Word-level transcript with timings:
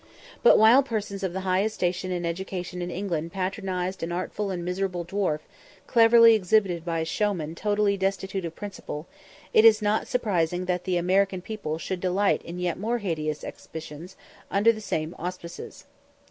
But 0.41 0.57
while 0.57 0.81
persons 0.81 1.21
of 1.21 1.31
the 1.31 1.41
highest 1.41 1.75
station 1.75 2.11
and 2.11 2.25
education 2.25 2.81
in 2.81 2.89
England 2.89 3.31
patronised 3.33 4.01
an 4.01 4.11
artful 4.11 4.49
and 4.49 4.65
miserable 4.65 5.05
dwarf, 5.05 5.41
cleverly 5.85 6.33
exhibited 6.33 6.83
by 6.83 7.01
a 7.01 7.05
showman 7.05 7.53
totally 7.53 7.97
destitute 7.97 8.43
of 8.43 8.55
principle, 8.55 9.05
it 9.53 9.63
is 9.63 9.79
not 9.79 10.07
surprising 10.07 10.65
that 10.65 10.85
the 10.85 10.97
American 10.97 11.43
people 11.43 11.77
should 11.77 11.99
delight 11.99 12.41
in 12.41 12.57
yet 12.57 12.79
more 12.79 12.97
hideous 12.97 13.43
exhibitions, 13.43 14.15
under 14.49 14.71
the 14.73 14.81
same 14.81 15.13
auspices. 15.19 15.85